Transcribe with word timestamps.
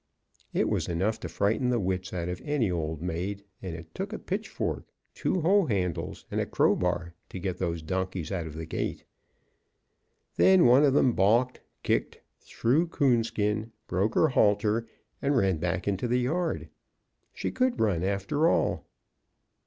It 0.51 0.67
was 0.67 0.87
enough 0.87 1.19
to 1.19 1.29
frighten 1.29 1.69
the 1.69 1.79
wits 1.79 2.11
out 2.11 2.27
of 2.27 2.41
any 2.43 2.71
old 2.71 3.03
maid, 3.03 3.43
and 3.61 3.75
it 3.75 3.93
took 3.93 4.11
a 4.11 4.17
pitchfork, 4.17 4.87
two 5.13 5.41
hoe 5.41 5.67
handles 5.67 6.25
and 6.31 6.41
a 6.41 6.47
crowbar 6.47 7.13
to 7.29 7.37
get 7.39 7.59
those 7.59 7.83
donkeys 7.83 8.31
out 8.31 8.47
of 8.47 8.55
the 8.55 8.65
gate. 8.65 9.05
Then 10.37 10.65
one 10.65 10.83
of 10.83 10.93
them 10.95 11.13
balked, 11.13 11.61
kicked, 11.83 12.19
threw 12.39 12.87
Coonskin, 12.87 13.73
broke 13.85 14.15
her 14.15 14.29
halter, 14.29 14.87
and 15.21 15.37
ran 15.37 15.57
back 15.57 15.87
into 15.87 16.07
the 16.07 16.17
yard. 16.21 16.69
She 17.31 17.51
could 17.51 17.79
run 17.79 18.03
after 18.03 18.49
all. 18.49 18.87